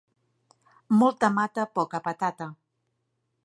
[1.01, 2.51] Molta mata, poca patata.